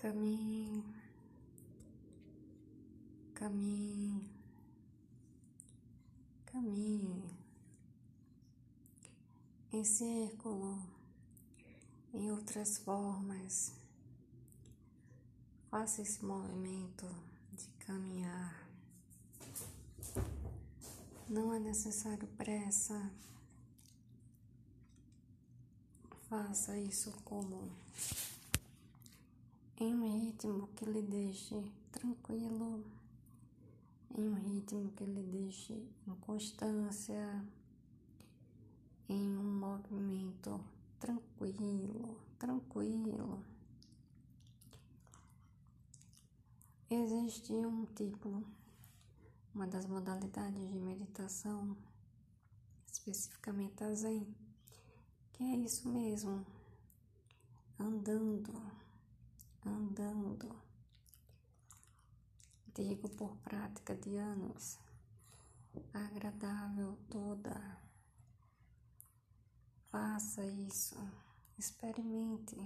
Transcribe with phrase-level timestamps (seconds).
[0.00, 0.82] Caminhe,
[3.34, 4.30] caminhe,
[6.46, 7.30] caminhe
[9.70, 10.82] em círculo,
[12.14, 13.74] em outras formas.
[15.70, 17.06] Faça esse movimento
[17.52, 18.66] de caminhar.
[21.28, 23.12] Não é necessário pressa.
[26.26, 27.70] Faça isso como
[29.80, 32.84] em um ritmo que lhe deixe tranquilo,
[34.14, 35.72] em um ritmo que lhe deixe
[36.06, 37.42] em constância,
[39.08, 40.60] em um movimento
[40.98, 43.42] tranquilo, tranquilo.
[46.90, 48.44] Existe um tipo,
[49.54, 51.74] uma das modalidades de meditação,
[52.86, 54.26] especificamente a Zen,
[55.32, 56.44] que é isso mesmo,
[57.78, 58.52] andando,
[59.64, 60.60] andando.
[62.74, 64.78] Digo por prática de anos,
[65.92, 67.82] agradável toda.
[69.90, 70.96] Faça isso,
[71.58, 72.56] experimente.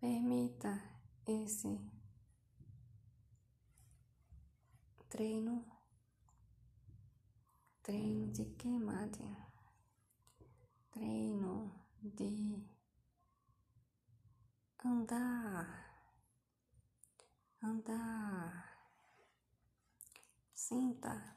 [0.00, 0.82] Permita
[1.26, 1.80] esse
[5.08, 5.64] treino,
[7.82, 9.48] treino de queimada,
[10.90, 12.73] treino de
[14.84, 15.98] andar,
[17.62, 18.78] andar,
[20.52, 21.36] sinta,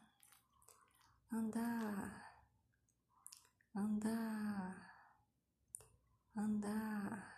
[1.32, 2.44] andar,
[3.74, 4.94] andar,
[6.36, 7.38] andar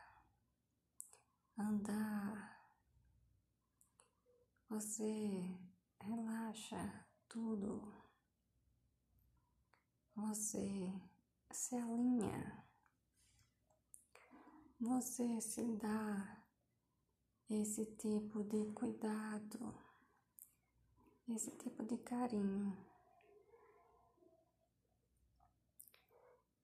[1.60, 2.64] andar,
[4.70, 5.60] você
[6.00, 7.94] relaxa tudo,
[10.16, 10.94] você
[11.52, 12.66] se alinha,
[14.80, 16.44] você se dá
[17.50, 19.76] esse tipo de cuidado,
[21.28, 22.78] esse tipo de carinho.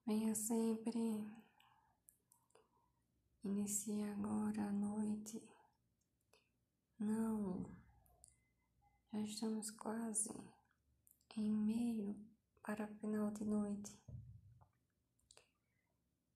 [0.06, 1.46] Venha sempre
[3.46, 5.40] Inicia agora a noite.
[6.98, 7.64] Não,
[9.14, 10.34] já estamos quase
[11.38, 12.16] em meio
[12.64, 13.96] para final de noite.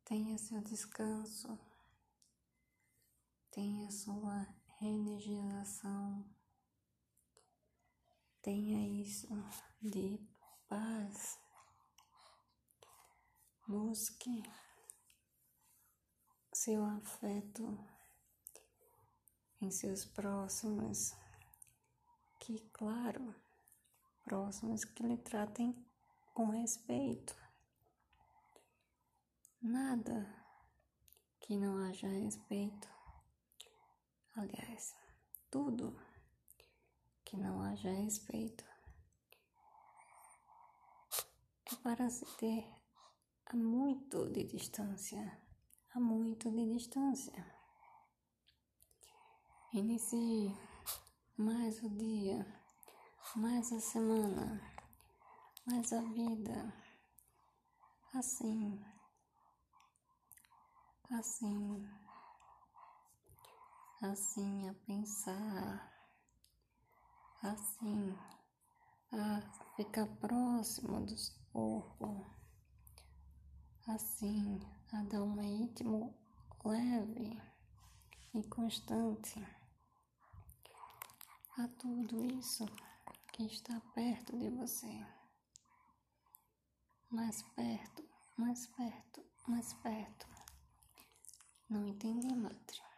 [0.06, 1.59] Tenha seu descanso,
[3.52, 4.48] tenha sua
[4.80, 6.26] reenergização,
[8.42, 9.28] tenha isso
[9.82, 10.20] de
[10.68, 11.40] paz.
[13.68, 14.44] Busque
[16.54, 17.78] seu afeto
[19.62, 21.14] em seus próximos,
[22.40, 23.36] que, claro,
[24.24, 25.76] próximos que lhe tratem
[26.34, 27.36] com respeito.
[29.62, 30.34] Nada
[31.40, 32.99] que não haja respeito.
[34.40, 34.96] Aliás,
[35.52, 36.00] tudo
[37.26, 38.64] que não haja respeito
[41.70, 42.66] é para se ter
[43.48, 45.38] a muito de distância
[45.94, 47.46] há muito de distância.
[49.74, 50.56] Inicie
[51.38, 52.46] mais o dia,
[53.36, 54.62] mais a semana,
[55.66, 56.74] mais a vida,
[58.14, 58.82] assim,
[61.12, 61.86] assim,
[64.02, 65.94] assim a pensar,
[67.44, 68.18] assim
[69.12, 69.42] a
[69.76, 72.26] ficar próximo do seu corpo,
[73.88, 74.60] assim
[74.94, 76.14] a dar um ritmo
[76.64, 77.42] leve
[78.34, 79.46] e constante
[81.58, 82.66] a tudo isso
[83.34, 85.06] que está perto de você.
[87.10, 90.28] Mais perto, mais perto, mais perto.
[91.70, 92.89] Não entendi, Madre.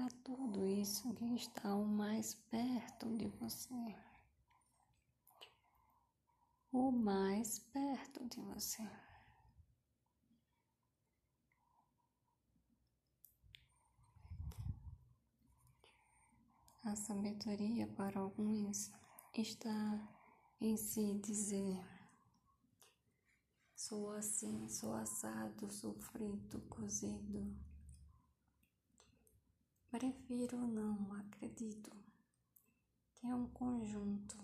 [0.00, 3.96] A tudo isso que está o mais perto de você.
[6.70, 8.88] O mais perto de você.
[16.84, 18.92] A sabedoria para alguns
[19.34, 20.08] está
[20.60, 21.84] em si dizer:
[23.74, 27.67] sou assim, sou assado, sou frito, cozido.
[29.90, 31.90] Prefiro não, acredito
[33.14, 34.36] que é um conjunto,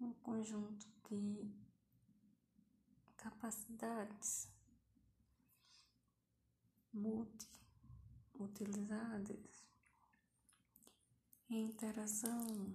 [0.00, 1.50] um conjunto de
[3.16, 4.48] capacidades
[6.92, 7.48] multi
[8.38, 9.66] utilizadas
[11.48, 12.74] interação.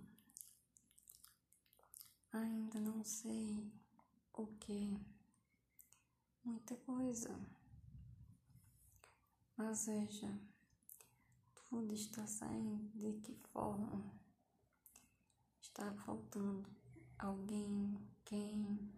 [2.31, 3.69] Ainda não sei
[4.33, 4.97] o que,
[6.43, 7.37] muita coisa,
[9.57, 10.27] Ou seja,
[11.71, 14.03] tudo está saindo de que forma?
[15.61, 16.69] Está faltando
[17.17, 18.91] alguém, quem?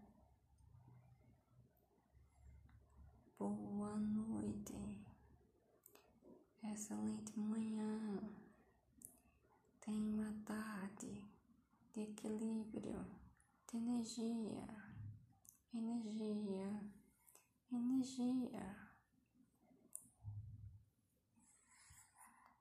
[3.37, 4.73] Boa noite.
[6.63, 8.19] Excelente manhã.
[9.79, 11.23] Tenha uma tarde
[11.93, 13.05] de equilíbrio,
[13.69, 14.65] de energia,
[15.71, 16.91] energia,
[17.71, 18.82] energia.